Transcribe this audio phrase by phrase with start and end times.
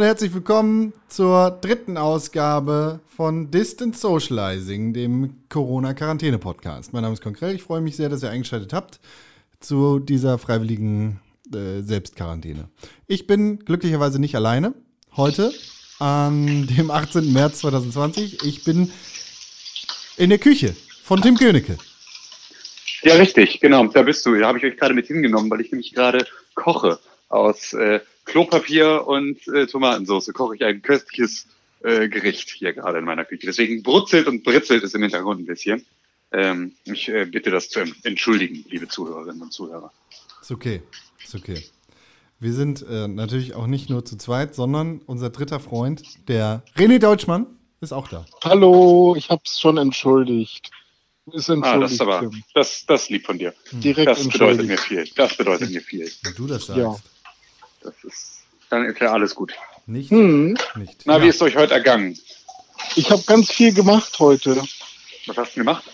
[0.00, 6.94] und herzlich willkommen zur dritten Ausgabe von Distant Socializing, dem Corona-Quarantäne-Podcast.
[6.94, 7.54] Mein Name ist Konkrell.
[7.54, 8.98] Ich freue mich sehr, dass ihr eingeschaltet habt
[9.60, 11.20] zu dieser freiwilligen
[11.54, 12.70] äh, Selbstquarantäne.
[13.08, 14.72] Ich bin glücklicherweise nicht alleine
[15.18, 15.52] heute
[15.98, 17.30] an dem 18.
[17.34, 18.42] März 2020.
[18.42, 18.90] Ich bin
[20.16, 21.76] in der Küche von Tim Königke.
[23.02, 23.84] Ja, richtig, genau.
[23.88, 24.34] Da bist du.
[24.38, 26.98] Da habe ich euch gerade mit hingenommen, weil ich nämlich gerade koche
[27.30, 30.32] aus äh, Klopapier und äh, Tomatensauce.
[30.34, 31.46] Koche ich ein köstliches
[31.82, 33.46] äh, Gericht hier gerade in meiner Küche.
[33.46, 35.86] Deswegen brutzelt und britzelt es im Hintergrund ein bisschen.
[36.32, 39.90] Ähm, ich äh, bitte das zu entschuldigen, liebe Zuhörerinnen und Zuhörer.
[40.42, 40.82] Ist okay,
[41.24, 41.64] ist okay.
[42.38, 46.98] Wir sind äh, natürlich auch nicht nur zu zweit, sondern unser dritter Freund, der René
[46.98, 47.46] Deutschmann,
[47.80, 48.26] ist auch da.
[48.44, 50.70] Hallo, ich habe es schon entschuldigt.
[51.32, 51.64] Ist entschuldigt.
[51.64, 53.54] Ah, das ist aber, das, das lieb von dir.
[53.72, 55.08] Direkt das bedeutet mir viel.
[55.16, 56.10] Das bedeutet mir viel.
[56.22, 56.78] Wenn du das sagst.
[56.78, 56.96] Ja.
[57.80, 59.52] Das ist, dann ist ja alles gut.
[59.86, 60.10] Nicht?
[60.10, 60.56] Hm.
[60.76, 61.02] Nicht.
[61.04, 61.22] Na, Ja.
[61.24, 62.18] wie ist euch heute ergangen?
[62.96, 64.62] Ich habe ganz viel gemacht heute.
[65.26, 65.84] Was hast du gemacht?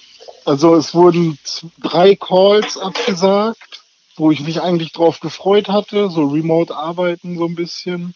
[0.44, 1.38] Also es wurden
[1.78, 3.82] drei Calls abgesagt,
[4.16, 8.14] wo ich mich eigentlich drauf gefreut hatte, so remote arbeiten so ein bisschen.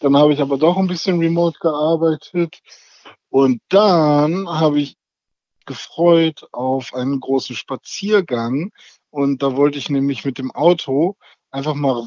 [0.00, 2.60] Dann habe ich aber doch ein bisschen remote gearbeitet.
[3.30, 4.96] Und dann habe ich
[5.66, 8.72] gefreut auf einen großen Spaziergang.
[9.10, 11.16] Und da wollte ich nämlich mit dem Auto
[11.50, 12.06] einfach mal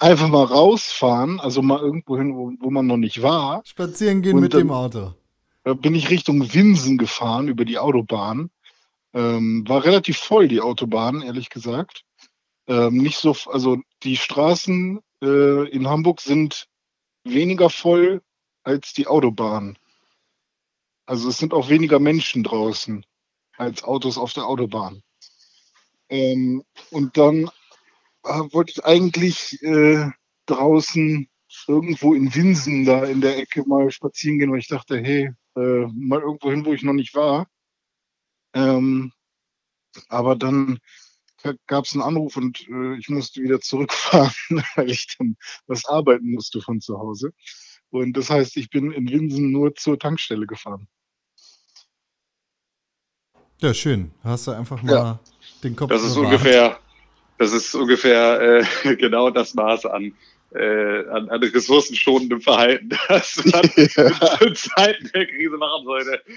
[0.00, 3.62] einfach mal rausfahren, also mal irgendwo hin, wo, wo man noch nicht war.
[3.64, 5.14] Spazieren gehen Und mit dann- dem Auto.
[5.64, 8.50] Da bin ich Richtung Winsen gefahren über die Autobahn.
[9.14, 12.04] Ähm, war relativ voll, die Autobahn, ehrlich gesagt.
[12.66, 16.66] Ähm, nicht so, also die Straßen äh, in Hamburg sind
[17.24, 18.22] weniger voll
[18.64, 19.78] als die Autobahn.
[21.06, 23.04] Also es sind auch weniger Menschen draußen
[23.56, 25.02] als Autos auf der Autobahn.
[26.08, 27.50] Ähm, und dann
[28.22, 30.10] wollte ich eigentlich äh,
[30.46, 31.28] draußen
[31.68, 35.86] irgendwo in Winsen da in der Ecke mal spazieren gehen, weil ich dachte, hey, äh,
[35.94, 37.46] mal irgendwo hin, wo ich noch nicht war.
[38.54, 39.12] Ähm,
[40.08, 40.78] aber dann
[41.66, 44.32] gab es einen Anruf und äh, ich musste wieder zurückfahren,
[44.76, 45.36] weil ich dann
[45.66, 47.32] was arbeiten musste von zu Hause.
[47.90, 50.88] Und das heißt, ich bin in Winsen nur zur Tankstelle gefahren.
[53.60, 54.12] Ja, schön.
[54.24, 55.20] Hast du einfach mal Ja.
[55.62, 56.32] den Kopf Das ist bewahrt.
[56.32, 56.80] ungefähr,
[57.42, 60.12] das ist ungefähr äh, genau das Maß an,
[60.54, 66.22] äh, an, an ressourcenschonendem Verhalten, das man in Zeiten der Krise machen sollte.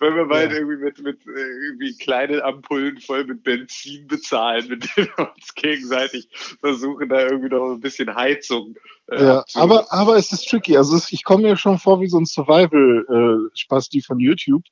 [0.00, 0.60] Wenn wir beide Ja.
[0.60, 5.54] irgendwie mit, mit äh, irgendwie kleinen Ampullen voll mit Benzin bezahlen, mit denen wir uns
[5.54, 6.28] gegenseitig
[6.60, 8.74] versuchen, da irgendwie noch ein bisschen Heizung
[9.08, 10.76] äh, Ja, aber, aber es ist tricky.
[10.76, 14.64] Also es, ich komme mir schon vor wie so ein Survival-Spasti von YouTube,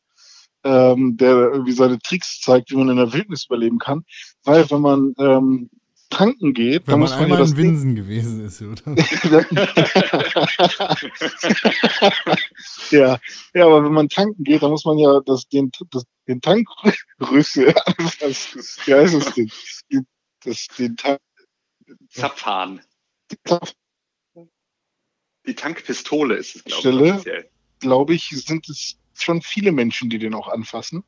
[0.65, 4.05] ähm, der irgendwie seine Tricks zeigt, wie man in der Wildnis überleben kann.
[4.45, 5.71] Weil wenn man ähm,
[6.11, 8.63] tanken geht, Wenn dann man muss man ja einmal das in Ding, Winsen gewesen ist,
[8.63, 8.97] oder?
[12.91, 13.19] ja,
[13.55, 17.75] ja, aber wenn man tanken geht, dann muss man ja das, den, das, den Tankrüssel
[17.87, 18.63] anfassen.
[18.85, 19.51] Wie heißt das denn?
[19.93, 20.01] Die-
[20.45, 21.21] Das, den Tank,
[22.11, 22.81] Zapfhahn.
[23.45, 23.75] Zapf-
[25.47, 27.07] Die Tankpistole ist es, glaube Stelle.
[27.07, 27.13] ich.
[27.15, 27.51] offiziell.
[27.81, 31.05] glaube ich, sind es schon viele Menschen, die den auch anfassen.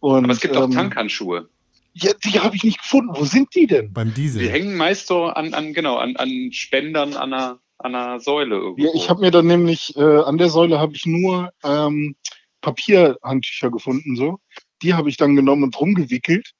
[0.00, 1.48] Und, Aber es gibt auch ähm, Tankhandschuhe.
[1.92, 3.10] Ja, die habe ich nicht gefunden.
[3.14, 3.92] Wo sind die denn?
[3.92, 4.42] Beim Diesel.
[4.42, 8.56] Die hängen meist so an, an genau, an, an Spendern an einer, an einer Säule
[8.56, 8.82] irgendwo.
[8.82, 12.14] Ja, ich habe mir dann nämlich, äh, an der Säule habe ich nur ähm,
[12.60, 14.38] Papierhandtücher gefunden, so.
[14.82, 16.52] Die habe ich dann genommen und rumgewickelt.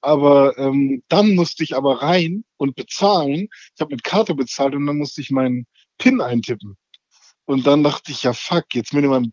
[0.00, 3.48] Aber ähm, dann musste ich aber rein und bezahlen.
[3.74, 5.66] Ich habe mit Karte bezahlt und dann musste ich meinen
[5.98, 6.76] PIN eintippen.
[7.44, 9.32] Und dann dachte ich, ja fuck, jetzt mit meinem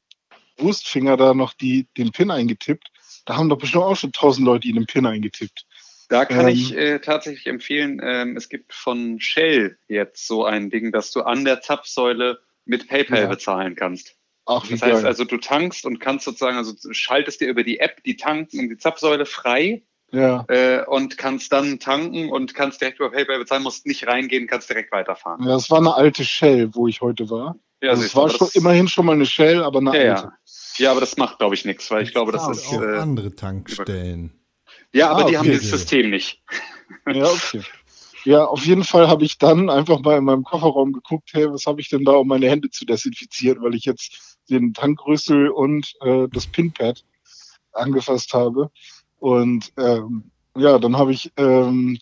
[0.58, 2.88] Wurstfinger da noch die, den PIN eingetippt.
[3.25, 5.66] Da haben doch bestimmt auch schon tausend Leute den PIN eingetippt.
[6.09, 10.69] Da kann Ähm, ich äh, tatsächlich empfehlen, ähm, es gibt von Shell jetzt so ein
[10.69, 13.28] Ding, dass du an der Zapfsäule mit PayPal Ja.
[13.28, 14.16] bezahlen kannst.
[14.46, 15.06] Ach, Das heißt geil.
[15.06, 18.70] also, du tankst und kannst sozusagen, also schaltest dir über die App die Tanken und
[18.70, 20.44] die Zapfsäule frei ja.
[20.50, 24.70] äh, und kannst dann tanken und kannst direkt über PayPal bezahlen, musst nicht reingehen, kannst
[24.70, 25.41] direkt weiterfahren.
[25.44, 27.56] ja, das war eine alte Shell, wo ich heute war.
[27.84, 30.28] Ja, also es war schon das- immerhin schon mal eine Shell, aber eine Ja, alte.
[30.78, 30.84] ja.
[30.85, 32.68] ja, aber das macht, glaube ich, nichts, weil ich glaube, das Gibt ist.
[32.70, 34.32] auch Äh, andere Tankstellen.
[34.94, 36.41] ja, aber Ah, die haben dieses System nicht.
[37.12, 37.62] Ja, okay.
[38.24, 41.66] Ja, auf jeden Fall habe ich dann einfach mal in meinem Kofferraum geguckt, hey, was
[41.66, 45.91] habe ich denn da, um meine Hände zu desinfizieren, weil ich jetzt den Tankrüssel und
[46.02, 47.03] äh, das Pinpad
[47.74, 48.72] angefasst habe.
[49.20, 52.00] Und ähm, ja, dann habe ich ähm,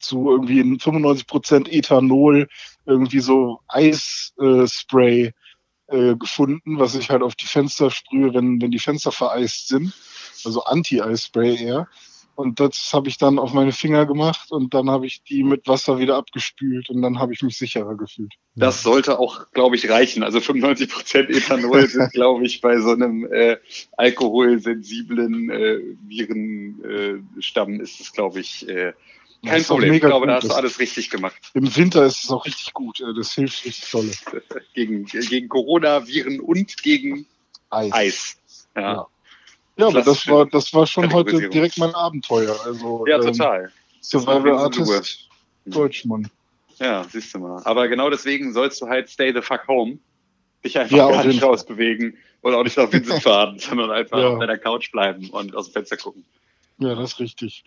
[0.00, 2.46] zu irgendwie 95% Ethanol
[2.86, 5.32] irgendwie so Eisspray
[5.88, 9.92] äh, gefunden, was ich halt auf die Fenster sprühe, wenn, wenn die Fenster vereist sind.
[10.44, 11.88] Also Anti-Eisspray eher.
[12.36, 15.66] Und das habe ich dann auf meine Finger gemacht und dann habe ich die mit
[15.66, 18.34] Wasser wieder abgespült und dann habe ich mich sicherer gefühlt.
[18.54, 20.22] Das sollte auch, glaube ich, reichen.
[20.22, 23.56] Also 95 Prozent Ethanol sind, glaube ich, bei so einem äh,
[23.96, 28.92] alkoholsensiblen äh, Virenstamm äh, ist es, glaube ich, äh,
[29.46, 29.94] kein Problem.
[29.94, 31.36] Ich glaube, da hast du alles richtig gemacht.
[31.54, 33.00] Im Winter ist es auch richtig gut.
[33.00, 34.10] Äh, das hilft richtig toll.
[34.74, 37.26] gegen, gegen Corona, Viren und gegen
[37.70, 37.92] Eis.
[37.92, 38.38] Eis.
[38.74, 38.82] Ja.
[38.82, 39.06] ja.
[39.78, 42.58] Ja, aber das war, das war schon heute direkt mein Abenteuer.
[42.64, 43.70] Also, ja, ähm, total.
[44.00, 45.28] Survival Artist
[45.66, 46.30] Deutschmann.
[46.78, 47.62] Ja, siehst du mal.
[47.64, 49.98] Aber genau deswegen sollst du halt stay the fuck home.
[50.64, 54.28] Dich einfach ja, gar nicht rausbewegen und auch nicht nach Vincent fahren, sondern einfach ja.
[54.28, 56.24] auf deiner Couch bleiben und aus dem Fenster gucken.
[56.78, 57.64] Ja, das ist richtig.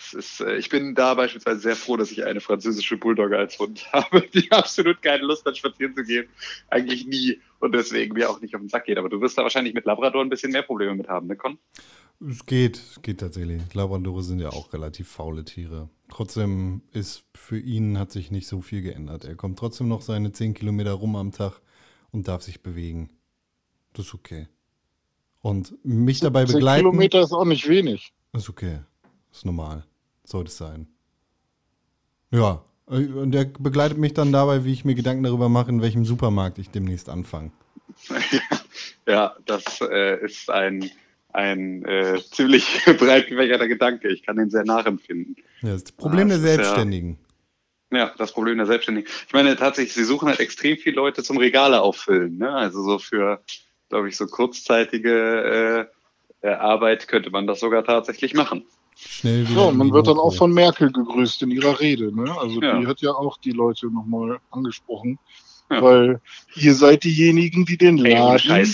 [0.00, 3.58] Das ist, äh, ich bin da beispielsweise sehr froh, dass ich eine französische Bulldogge als
[3.58, 6.26] Hund habe, die absolut keine Lust hat, spazieren zu gehen.
[6.68, 7.38] Eigentlich nie.
[7.58, 8.96] Und deswegen mir auch nicht auf den Sack geht.
[8.96, 11.58] Aber du wirst da wahrscheinlich mit Labrador ein bisschen mehr Probleme mit haben, ne, Con?
[12.26, 13.62] Es geht, es geht tatsächlich.
[13.74, 15.90] Labradore sind ja auch relativ faule Tiere.
[16.08, 19.24] Trotzdem ist für ihn hat sich nicht so viel geändert.
[19.24, 21.60] Er kommt trotzdem noch seine 10 Kilometer rum am Tag
[22.10, 23.10] und darf sich bewegen.
[23.92, 24.48] Das ist okay.
[25.40, 26.84] Und mich dabei begleiten.
[26.84, 28.12] 10 Kilometer ist auch nicht wenig.
[28.32, 28.80] Ist okay.
[29.32, 29.84] Ist normal.
[30.30, 30.86] Sollte es sein.
[32.30, 32.64] Ja.
[32.86, 36.58] Und er begleitet mich dann dabei, wie ich mir Gedanken darüber mache, in welchem Supermarkt
[36.58, 37.52] ich demnächst anfange.
[39.06, 40.90] ja, das äh, ist ein,
[41.32, 44.08] ein äh, ziemlich breit gefächerter Gedanke.
[44.08, 45.36] Ich kann den sehr nachempfinden.
[45.62, 47.18] Ja, das, das Problem ah, der Selbstständigen.
[47.90, 49.10] Ja, ja, das Problem der Selbstständigen.
[49.26, 52.38] Ich meine, tatsächlich, sie suchen halt extrem viele Leute zum Regale auffüllen.
[52.38, 52.50] Ne?
[52.50, 53.42] Also so für,
[53.88, 55.88] glaube ich, so kurzzeitige
[56.42, 58.64] äh, Arbeit könnte man das sogar tatsächlich machen.
[59.08, 62.14] Schnell wieder ja, man wird dann auch von Merkel gegrüßt in ihrer Rede.
[62.14, 62.34] Ne?
[62.38, 62.78] Also ja.
[62.78, 65.18] die hat ja auch die Leute nochmal angesprochen.
[65.70, 65.82] Ja.
[65.82, 66.20] Weil
[66.56, 68.66] ihr seid diejenigen, die den Laden Ey,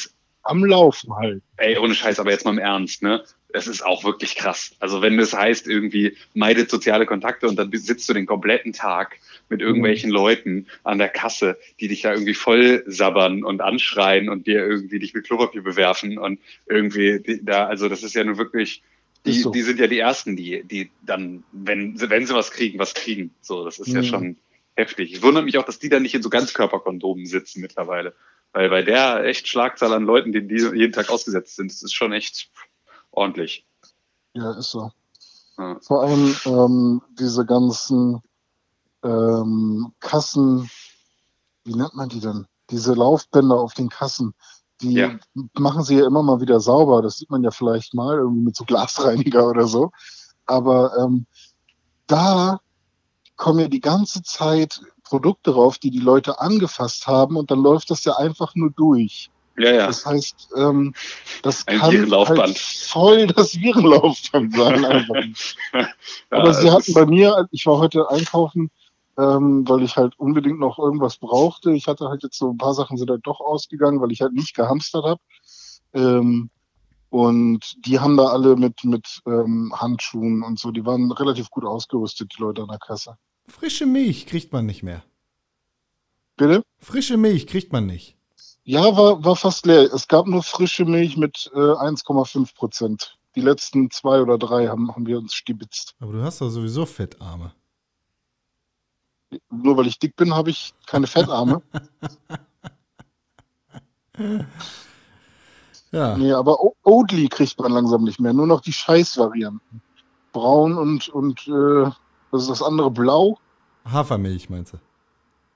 [0.43, 1.43] am Laufen halten.
[1.58, 3.23] Ey, ohne Scheiß, aber jetzt mal im Ernst, ne?
[3.52, 4.73] Das ist auch wirklich krass.
[4.81, 9.19] Also wenn das heißt, irgendwie meidet soziale Kontakte und dann sitzt du den kompletten Tag
[9.49, 10.17] mit irgendwelchen mhm.
[10.17, 14.99] Leuten an der Kasse, die dich da irgendwie voll sabbern und anschreien und dir irgendwie
[14.99, 18.82] dich mit Klopapier bewerfen und irgendwie da, also das ist ja nur wirklich,
[19.26, 19.50] die, so.
[19.50, 23.34] die sind ja die ersten, die, die dann, wenn, wenn sie was kriegen, was kriegen.
[23.40, 23.96] So, das ist mhm.
[23.96, 24.37] ja schon
[24.75, 25.12] heftig.
[25.12, 28.14] Ich wundere mich auch, dass die dann nicht in so Ganzkörperkondomen sitzen mittlerweile.
[28.52, 31.93] Weil bei der echt Schlagzahl an Leuten, die, die jeden Tag ausgesetzt sind, das ist
[31.93, 32.50] schon echt
[33.11, 33.67] ordentlich.
[34.34, 34.90] Ja, ist so.
[35.58, 35.79] Ja.
[35.81, 38.22] Vor allem ähm, diese ganzen
[39.02, 40.70] ähm, Kassen,
[41.64, 42.46] wie nennt man die denn?
[42.70, 44.34] Diese Laufbänder auf den Kassen,
[44.81, 45.19] die ja.
[45.55, 47.02] machen sie ja immer mal wieder sauber.
[47.02, 49.90] Das sieht man ja vielleicht mal irgendwie mit so Glasreiniger oder so.
[50.46, 51.26] Aber ähm,
[52.06, 52.61] da
[53.37, 57.90] kommen ja die ganze Zeit Produkte drauf, die die Leute angefasst haben und dann läuft
[57.90, 59.31] das ja einfach nur durch.
[59.58, 59.87] Ja, ja.
[59.87, 60.94] Das heißt, ähm,
[61.43, 64.84] das Ein kann halt voll das Virenlaufband sein.
[64.84, 65.14] Einfach.
[65.72, 65.88] ja,
[66.31, 68.70] Aber sie hatten bei mir, ich war heute einkaufen,
[69.18, 71.72] ähm, weil ich halt unbedingt noch irgendwas brauchte.
[71.72, 74.32] Ich hatte halt jetzt so ein paar Sachen sind halt doch ausgegangen, weil ich halt
[74.32, 75.20] nicht gehamstert habe.
[75.94, 76.50] Ähm,
[77.08, 81.64] und die haben da alle mit, mit ähm, Handschuhen und so, die waren relativ gut
[81.64, 83.16] ausgerüstet, die Leute an der Kasse.
[83.46, 85.02] Frische Milch kriegt man nicht mehr.
[86.36, 86.62] Bitte?
[86.78, 88.16] Frische Milch kriegt man nicht.
[88.64, 89.92] Ja, war, war fast leer.
[89.94, 93.16] Es gab nur frische Milch mit äh, 1,5 Prozent.
[93.36, 95.94] Die letzten zwei oder drei haben, haben wir uns stibitzt.
[96.00, 97.52] Aber du hast doch sowieso Fettarme.
[99.50, 101.62] Nur weil ich dick bin, habe ich keine Fettarme.
[105.93, 106.16] ja.
[106.16, 108.32] Nee, aber Oatly kriegt man langsam nicht mehr.
[108.32, 109.82] Nur noch die Scheißvarianten.
[110.32, 111.90] Braun und, und äh,
[112.31, 112.90] was ist das andere?
[112.90, 113.38] Blau?
[113.84, 114.78] Hafermilch meinst du?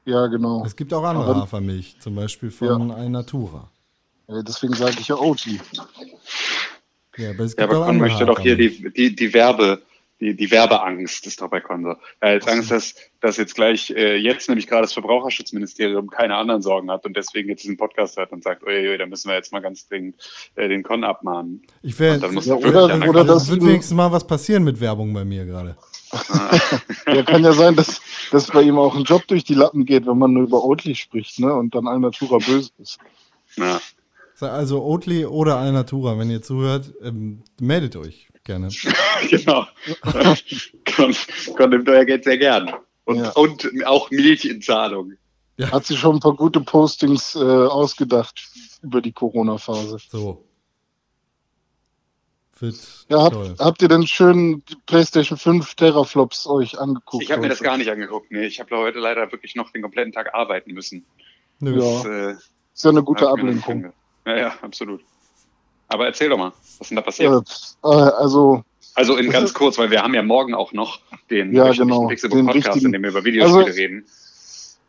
[0.05, 0.65] Ja, genau.
[0.65, 2.95] Es gibt auch andere aber, Hafermilch, zum Beispiel von ja.
[2.95, 3.71] Alnatura.
[4.29, 5.61] Ja, deswegen sage ich ja Oatly.
[7.17, 9.83] Ja, aber es gibt ja, aber auch man möchte doch hier die, die, die Werbe,
[10.21, 11.95] die, die Werbeangst ist doch bei Konso.
[12.21, 16.61] Er hat Angst, dass, dass jetzt gleich, äh, jetzt nämlich gerade das Verbraucherschutzministerium keine anderen
[16.63, 19.53] Sorgen hat und deswegen jetzt diesen Podcast hat und sagt, oi, da müssen wir jetzt
[19.53, 20.17] mal ganz dringend
[20.57, 21.63] äh, den Con abmahnen.
[21.83, 25.47] Ich werde, ja, oder, oder das wird wenigstens mal was passieren mit Werbung bei mir
[25.47, 25.77] gerade.
[27.07, 28.01] ja, kann ja sein, dass,
[28.31, 30.97] dass bei ihm auch ein Job durch die Lappen geht, wenn man nur über Oatly
[30.97, 31.55] spricht, ne?
[31.55, 32.99] Und dann Alnatura böse ist.
[33.57, 33.81] Ja.
[34.41, 38.69] Also Oatly oder Alnatura, wenn ihr zuhört, ähm, meldet euch gerne.
[39.31, 39.67] genau.
[40.97, 41.17] Kon,
[41.57, 42.73] Kon nimmt euer Geld sehr gern.
[43.05, 43.31] Und, ja.
[43.31, 45.15] und auch Milch in Zahlung.
[45.57, 45.73] Ja.
[45.73, 48.49] Hat sich schon ein paar gute Postings äh, ausgedacht
[48.83, 49.99] über die Corona-Phase.
[50.09, 50.45] So.
[52.61, 52.77] Wird
[53.09, 57.23] ja, habt, habt, ihr denn schön die PlayStation 5 Teraflops euch angeguckt?
[57.23, 58.31] Ich habe mir das gar nicht angeguckt.
[58.31, 61.07] Nee, ich habe heute leider wirklich noch den kompletten Tag arbeiten müssen.
[61.61, 61.73] Ja.
[61.73, 62.35] Das, äh,
[62.75, 63.93] ist ja eine gute Ablenkung.
[64.27, 65.03] Ja, ja, absolut.
[65.91, 67.33] Aber erzähl doch mal, was ist denn da passiert?
[67.85, 71.71] Äh, also, Also in ganz kurz, weil wir haben ja morgen auch noch den Ja,
[71.73, 74.07] genau, Pixelbook den Podcast, richtigen- in dem wir über Videospiele Also- reden.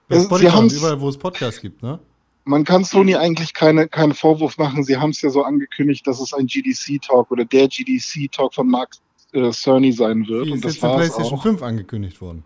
[0.10, 2.00] Und haben's- überall, wo es Podcasts gibt, ne?
[2.44, 4.84] Man kann Sony eigentlich keine, keinen Vorwurf machen.
[4.84, 8.96] Sie haben es ja so angekündigt, dass es ein GDC-Talk oder der GDC-Talk von Mark
[9.34, 10.48] äh, Cerny sein wird.
[10.48, 11.44] Die und ist das jetzt es PlayStation auch.
[11.44, 12.44] 5 angekündigt worden.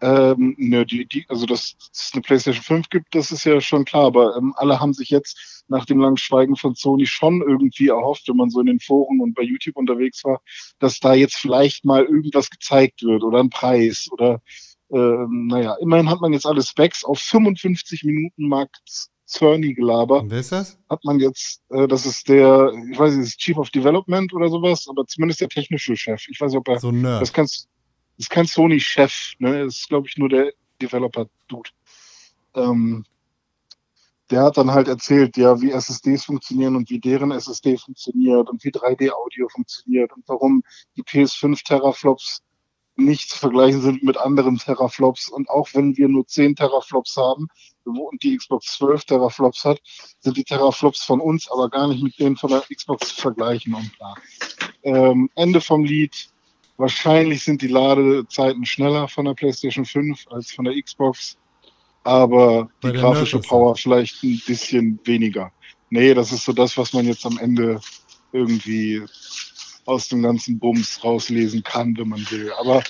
[0.00, 3.84] Ähm, nö, die, die, also dass es eine PlayStation 5 gibt, das ist ja schon
[3.84, 7.88] klar, aber ähm, alle haben sich jetzt nach dem langen Schweigen von Sony schon irgendwie
[7.88, 10.40] erhofft, wenn man so in den Foren und bei YouTube unterwegs war,
[10.78, 14.40] dass da jetzt vielleicht mal irgendwas gezeigt wird oder ein Preis oder
[14.92, 18.70] ähm, naja, immerhin hat man jetzt alle Specs auf 55 Minuten Mark
[19.30, 20.78] Cerny Gelaber Und wer ist das?
[20.88, 24.48] hat man jetzt, äh, das ist der, ich weiß nicht, ist Chief of Development oder
[24.48, 26.26] sowas, aber zumindest der technische Chef.
[26.28, 27.68] Ich weiß nicht, ob er So das, kann's, das
[28.20, 29.62] ist kein Sony-Chef, ne?
[29.62, 31.70] Ist, glaube ich, nur der Developer-Dude.
[32.54, 33.04] Ähm,
[34.30, 38.62] der hat dann halt erzählt, ja, wie SSDs funktionieren und wie deren SSD funktioniert und
[38.62, 40.62] wie 3D-Audio funktioniert und warum
[40.96, 42.42] die PS5 Teraflops
[42.94, 45.30] nicht zu vergleichen sind mit anderen Teraflops.
[45.30, 47.48] Und auch wenn wir nur 10 Teraflops haben
[47.84, 49.80] und die Xbox 12 Teraflops hat,
[50.20, 53.74] sind die Teraflops von uns aber gar nicht mit denen von der Xbox zu vergleichen
[53.74, 54.14] und bla.
[54.82, 56.28] Ähm, Ende vom Lied.
[56.80, 61.36] Wahrscheinlich sind die Ladezeiten schneller von der PlayStation 5 als von der Xbox,
[62.04, 65.52] aber Bei die grafische Nerd- Power vielleicht ein bisschen weniger.
[65.90, 67.80] Nee, das ist so das, was man jetzt am Ende
[68.32, 69.02] irgendwie
[69.84, 72.50] aus dem ganzen Bums rauslesen kann, wenn man will.
[72.58, 72.82] Aber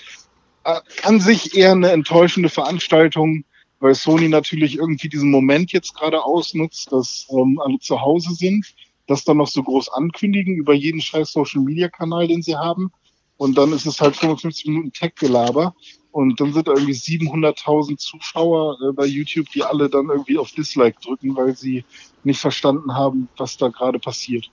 [0.62, 3.44] äh, an sich eher eine enttäuschende Veranstaltung,
[3.80, 8.72] weil Sony natürlich irgendwie diesen Moment jetzt gerade ausnutzt, dass ähm, alle zu Hause sind,
[9.08, 12.92] das dann noch so groß ankündigen über jeden scheiß Social Media Kanal, den sie haben.
[13.40, 15.74] Und dann ist es halt 55 Minuten Tech-Gelaber.
[16.12, 20.50] Und dann sind da irgendwie 700.000 Zuschauer äh, bei YouTube, die alle dann irgendwie auf
[20.50, 21.82] Dislike drücken, weil sie
[22.22, 24.46] nicht verstanden haben, was da gerade passiert.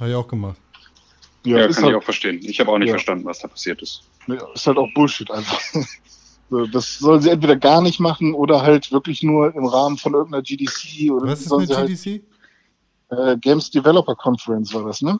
[0.00, 0.56] Habe ich auch gemacht.
[1.44, 2.40] Ja, ist kann halt, ich auch verstehen.
[2.42, 2.94] Ich habe auch nicht Ja.
[2.94, 4.02] verstanden, was da passiert ist.
[4.26, 5.60] Ja, ist halt auch Bullshit einfach.
[6.50, 10.14] So, Das soll sie entweder gar nicht machen oder halt wirklich nur im Rahmen von
[10.14, 12.22] irgendeiner GDC oder Was ist sollen mit sie halt, GDC?
[13.10, 15.18] äh, Games Developer Conference war das, ne?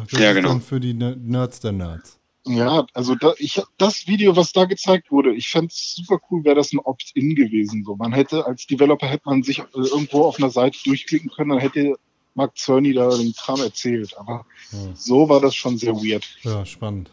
[0.00, 0.48] Ach, das Ja, ist genau.
[0.50, 2.18] dann für die Ner- Nerds der Nerds.
[2.46, 6.44] Ja, also da, ich, das Video, was da gezeigt wurde, ich fände es super cool,
[6.44, 7.82] wäre das ein Opt-in gewesen.
[7.84, 11.50] So, man hätte als Developer hätte man sich äh, irgendwo auf einer Seite durchklicken können,
[11.50, 11.96] dann hätte
[12.34, 14.16] Mark Cerny da den Kram erzählt.
[14.16, 14.78] Aber Ja.
[14.94, 16.24] so war das schon sehr weird.
[16.42, 17.10] Ja, spannend.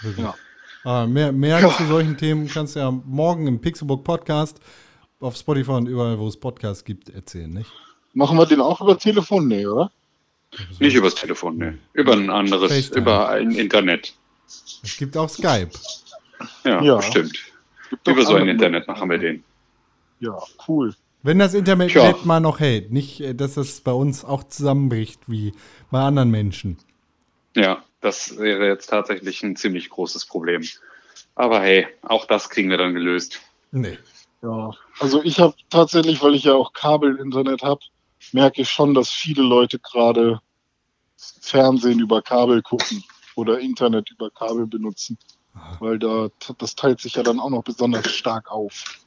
[0.00, 0.24] Wirklich.
[0.24, 0.34] Ja.
[0.82, 1.70] Ah, mehr mehr Ja.
[1.76, 4.58] zu solchen Themen kannst du ja morgen im Pixelbook Podcast
[5.20, 7.70] auf Spotify und überall, wo es Podcasts gibt, erzählen, nicht?
[8.12, 9.46] Machen wir den auch über Telefon?
[9.48, 9.92] Nee, oder?
[10.78, 11.78] Nicht übers Telefon, ne.
[11.92, 13.00] Über ein anderes, FaceTime.
[13.00, 14.14] über ein Internet.
[14.82, 15.70] Es gibt auch Skype.
[16.64, 16.96] Ja, Ja.
[16.96, 17.38] bestimmt.
[18.06, 19.44] Über so ein Internet machen wir den.
[20.20, 20.36] Ja,
[20.68, 20.94] cool.
[21.22, 22.14] Wenn das Internet Tja.
[22.24, 25.54] mal noch hält, nicht, äh, dass das bei uns auch zusammenbricht wie
[25.90, 26.76] bei anderen Menschen.
[27.56, 30.62] Ja, das wäre jetzt tatsächlich ein ziemlich großes Problem.
[31.34, 33.40] Aber hey, auch das kriegen wir dann gelöst.
[33.72, 33.98] Nee.
[34.42, 37.80] Ja, also ich habe tatsächlich, weil ich ja auch Kabel-Internet habe,
[38.32, 40.40] merke ich schon, dass viele Leute gerade
[41.16, 43.04] Fernsehen über Kabel gucken
[43.36, 45.18] oder Internet über Kabel benutzen.
[45.78, 46.28] Weil da,
[46.58, 49.04] das teilt sich ja dann auch noch besonders stark auf.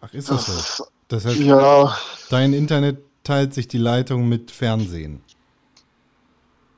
[0.00, 0.84] Ach, ist das so?
[1.08, 1.96] Das heißt, Ja,
[2.30, 5.22] dein Internet teilt sich die Leitung mit Fernsehen.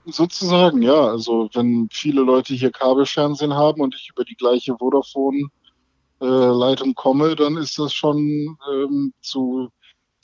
[0.07, 1.07] sozusagen, ja.
[1.09, 7.57] Also wenn viele Leute hier Kabelfernsehen haben und ich über die gleiche Vodafone-Leitung komme, dann
[7.57, 9.69] ist das schon ähm, zu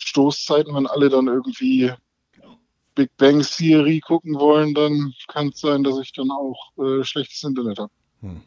[0.04, 1.92] Stoßzeiten, wenn alle dann irgendwie
[2.94, 7.42] Big Bang Theory gucken wollen, dann kann es sein, dass ich dann auch äh, schlechtes
[7.42, 7.90] Internet habe.
[8.20, 8.40] Hm,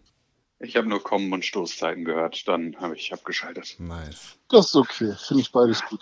[0.59, 3.75] Ich habe nur Kommen und Stoßzeiten gehört, dann habe ich abgeschaltet.
[3.79, 4.37] nice.
[4.49, 5.99] Das ist okay, finde ich beides gut.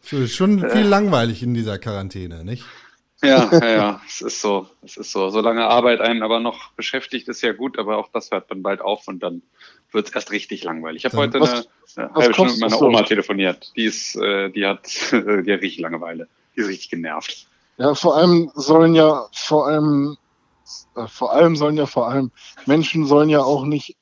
[0.00, 2.64] So, ist schon viel langweilig in dieser Quarantäne, nicht?
[3.22, 5.30] Ja, ja, ja, es ist so, es ist so.
[5.30, 8.82] Solange Arbeit einen aber noch beschäftigt, ist ja gut, aber auch das hört dann bald
[8.82, 9.42] auf und dann
[9.90, 11.04] wird es erst richtig langweilig.
[11.04, 12.82] Ich habe heute was- eine, eine halbe Stunde mit meiner?
[12.82, 13.72] Oma telefoniert.
[13.74, 16.28] Die ist, äh, die hat, die hat richtig Langeweile.
[16.54, 17.46] Die ist richtig genervt.
[17.78, 20.16] Ja, vor allem sollen ja, vor allem,
[20.94, 22.30] äh, vor allem sollen ja vor allem,
[22.66, 23.96] Menschen sollen ja auch nicht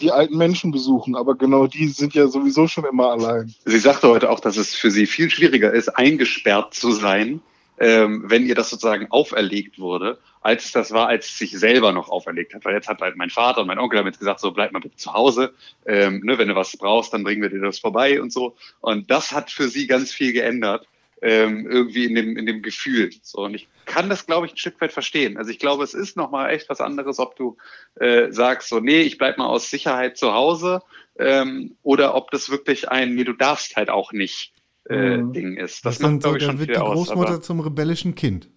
[0.00, 3.54] die alten Menschen besuchen, aber genau die sind ja sowieso schon immer allein.
[3.64, 7.40] Sie sagte heute auch, dass es für sie viel schwieriger ist, eingesperrt zu sein,
[7.82, 12.10] ähm, wenn ihr das sozusagen auferlegt wurde, als das war, als es sich selber noch
[12.10, 12.64] auferlegt hat.
[12.64, 14.96] Weil jetzt hat halt mein Vater und mein Onkel jetzt gesagt, so bleib mal bitte
[14.96, 15.52] zu Hause,
[15.84, 18.54] ähm, ne, wenn du was brauchst, dann bringen wir dir das vorbei und so.
[18.80, 20.86] Und das hat für sie ganz viel geändert,
[21.22, 23.10] ähm, irgendwie in dem, in dem Gefühl.
[23.20, 25.36] So, und ich kann das, glaube ich, ein Stück weit verstehen.
[25.36, 27.56] Also ich glaube, es ist nochmal echt was anderes, ob du
[27.96, 30.82] äh, sagst, so, nee, ich bleib mal aus Sicherheit zu Hause,
[31.18, 34.52] ähm, oder ob das wirklich ein, nee, du darfst halt auch nicht
[34.88, 35.32] äh, Mhm.
[35.32, 35.84] Ding ist.
[35.84, 36.94] Das, Das, dann macht, so, glaube ich, schon wird viel die aus.
[36.94, 38.48] Großmutter Aber, zum rebellischen Kind.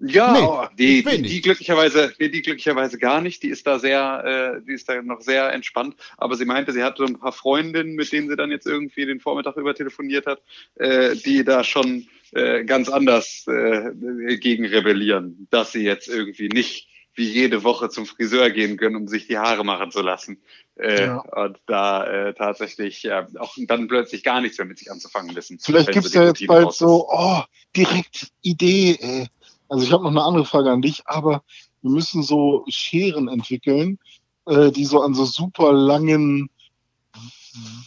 [0.00, 3.42] Ja, Nee, die, die, die glücklicherweise, nee, die glücklicherweise gar nicht.
[3.42, 5.96] Die ist da sehr, äh, die ist da noch sehr entspannt.
[6.16, 9.06] Aber sie meinte, sie hatte so ein paar Freundinnen, mit denen sie dann jetzt irgendwie
[9.06, 10.40] den Vormittag über telefoniert hat,
[10.76, 16.88] äh, die da schon äh, ganz anders äh, gegen rebellieren, dass sie jetzt irgendwie nicht
[17.18, 20.40] wie jede Woche zum Friseur gehen können, um sich die Haare machen zu lassen.
[20.76, 21.18] Äh, Ja.
[21.18, 25.58] Und da äh, tatsächlich ja, auch dann plötzlich gar nichts mehr mit sich anzufangen wissen.
[25.60, 27.42] Vielleicht gibt's so ja jetzt bald so, oh,
[27.76, 28.96] direkt Idee.
[29.00, 29.26] Ey.
[29.68, 31.42] Also ich habe noch eine andere Frage an dich, aber
[31.82, 33.98] wir müssen so Scheren entwickeln,
[34.46, 36.48] äh, die so an so super langen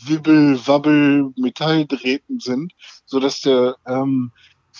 [0.05, 2.73] Wibbel, Wabbel, Metalldrähten sind,
[3.05, 4.31] so dass der ähm,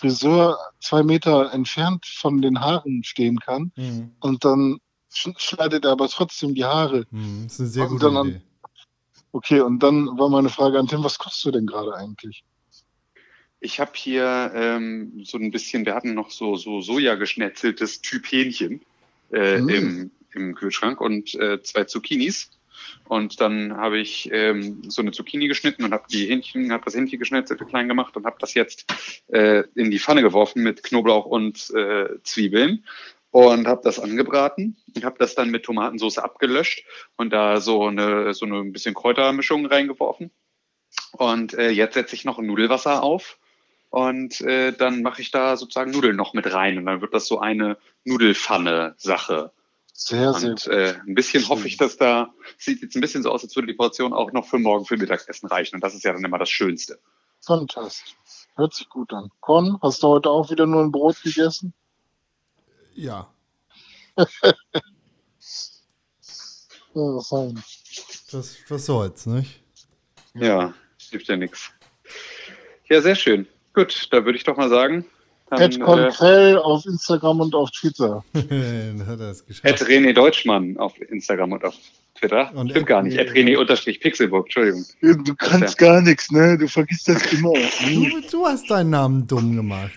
[0.02, 4.12] Friseur zwei Meter entfernt von den Haaren stehen kann Mhm.
[4.20, 4.80] und dann
[5.14, 7.06] sch schneidet er aber trotzdem die Haare.
[7.12, 7.44] Mhm.
[7.44, 8.42] Das ist eine sehr Und gute dann an- Idee.
[9.32, 12.44] Okay, und dann war meine Frage an Tim, was kostest du denn gerade eigentlich?
[13.62, 18.26] Ich habe hier ähm, so ein bisschen, wir hatten noch so, so Soja geschnetzeltes Typ
[18.30, 18.82] Hähnchen
[19.32, 19.70] äh, Mm.
[19.70, 22.50] im, im Kühlschrank und äh, zwei Zucchinis.
[23.06, 26.96] Und dann habe ich ähm, so eine Zucchini geschnitten und habe die Hähnchen, habe das
[26.96, 28.86] Hähnchen geschnetzelte klein gemacht und habe das jetzt
[29.28, 32.86] äh, in die Pfanne geworfen mit Knoblauch und äh, Zwiebeln
[33.32, 36.86] und habe das angebraten und habe das dann mit Tomatensauce abgelöscht
[37.16, 40.32] und da so eine so eine ein bisschen Kräutermischung reingeworfen.
[41.14, 43.40] Und äh, jetzt setze ich noch Nudelwasser auf
[43.90, 47.28] und äh, dann mache ich da sozusagen Nudeln noch mit rein und dann wird das
[47.28, 49.36] so eine Nudelfanne-Sache.
[49.36, 49.52] Sehr,
[50.04, 53.44] sehr Und äh, ein bisschen hoffe ich, dass da sieht jetzt ein bisschen so aus,
[53.44, 55.76] als würde die Portion auch noch für morgen für Mittagessen reichen.
[55.76, 57.00] Und das ist ja dann immer das Schönste.
[57.42, 58.16] fantastisch.
[58.56, 59.30] Hört sich gut an.
[59.40, 61.74] Con, hast du heute auch wieder nur ein Brot gegessen?
[62.94, 63.32] Ja.
[66.94, 69.62] Das, was soll's, nicht?
[70.34, 70.74] Ja,
[71.10, 71.72] hilft ja nichts.
[72.90, 73.48] Ja, sehr schön.
[73.74, 75.06] Gut, da würde ich doch mal sagen.
[75.52, 78.24] Ed Dann, äh, Contrell auf Instagram und auf Twitter.
[78.34, 79.82] Dann hat er es Ed.
[79.82, 81.76] René Deutschmann auf Instagram und auf
[82.16, 82.52] Twitter.
[82.56, 83.18] Und Stimmt Ed- gar nicht.
[83.18, 84.86] Ed René unterstrich Pixelburg, Entschuldigung.
[85.26, 86.58] Du kannst gar nichts, ne?
[86.58, 87.52] Du vergisst das immer.
[87.54, 89.92] Du, du hast deinen Namen dumm gemacht.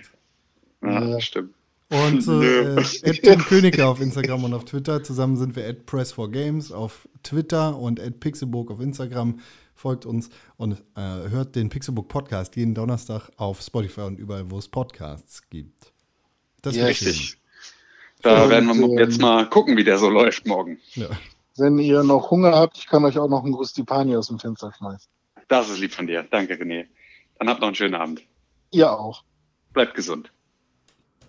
[0.83, 1.21] Ja, Ja.
[1.21, 1.55] stimmt.
[1.90, 5.03] Und äh, Ed Tim Königke auf Instagram und auf Twitter.
[5.05, 9.38] Zusammen sind wir at Press4Games auf Twitter und at Pixelbook auf Instagram.
[9.75, 14.59] Folgt uns und äh, hört den Pixelbook Podcast jeden Donnerstag auf Spotify und überall, wo
[14.59, 15.93] es Podcasts gibt.
[16.63, 17.09] Das Ja, schön.
[17.09, 17.39] Richtig.
[18.23, 20.79] Da Und, werden wir ähm, jetzt mal gucken, wie der so läuft morgen.
[20.95, 21.09] Ja.
[21.57, 24.73] Wenn ihr noch Hunger habt, ich kann euch auch noch einen Grustipani aus dem Fenster
[24.77, 25.09] schmeißen.
[25.49, 26.23] Das ist lieb von dir.
[26.31, 26.87] Danke, René.
[27.39, 28.23] Dann habt noch einen schönen Abend.
[28.71, 29.25] Ihr auch.
[29.73, 30.33] Bleibt gesund.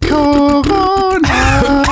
[0.07, 1.83] Corona!